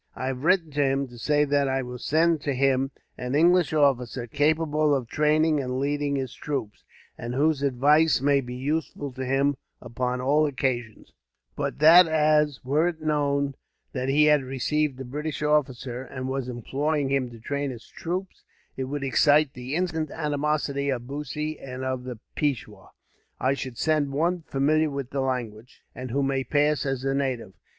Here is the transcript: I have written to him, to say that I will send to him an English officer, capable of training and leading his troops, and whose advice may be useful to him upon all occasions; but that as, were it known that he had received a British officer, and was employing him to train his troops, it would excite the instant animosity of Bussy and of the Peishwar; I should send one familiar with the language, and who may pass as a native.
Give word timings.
I 0.15 0.25
have 0.25 0.43
written 0.43 0.71
to 0.71 0.83
him, 0.83 1.07
to 1.09 1.19
say 1.19 1.45
that 1.45 1.67
I 1.69 1.83
will 1.83 1.99
send 1.99 2.41
to 2.41 2.55
him 2.55 2.89
an 3.19 3.35
English 3.35 3.71
officer, 3.71 4.25
capable 4.25 4.95
of 4.95 5.07
training 5.07 5.59
and 5.59 5.77
leading 5.79 6.15
his 6.15 6.33
troops, 6.33 6.83
and 7.19 7.35
whose 7.35 7.61
advice 7.61 8.19
may 8.19 8.41
be 8.41 8.55
useful 8.55 9.11
to 9.13 9.23
him 9.23 9.57
upon 9.79 10.19
all 10.19 10.47
occasions; 10.47 11.13
but 11.55 11.77
that 11.77 12.07
as, 12.07 12.63
were 12.65 12.87
it 12.87 12.99
known 13.03 13.53
that 13.93 14.09
he 14.09 14.23
had 14.25 14.41
received 14.41 14.99
a 14.99 15.05
British 15.05 15.43
officer, 15.43 16.01
and 16.01 16.27
was 16.27 16.49
employing 16.49 17.09
him 17.09 17.29
to 17.29 17.39
train 17.39 17.69
his 17.69 17.85
troops, 17.87 18.41
it 18.75 18.85
would 18.85 19.03
excite 19.03 19.53
the 19.53 19.75
instant 19.75 20.09
animosity 20.09 20.89
of 20.89 21.05
Bussy 21.05 21.59
and 21.59 21.83
of 21.85 22.05
the 22.05 22.17
Peishwar; 22.35 22.89
I 23.39 23.53
should 23.53 23.77
send 23.77 24.11
one 24.13 24.45
familiar 24.47 24.89
with 24.89 25.11
the 25.11 25.21
language, 25.21 25.83
and 25.93 26.09
who 26.09 26.23
may 26.23 26.43
pass 26.43 26.87
as 26.87 27.05
a 27.05 27.13
native. 27.13 27.53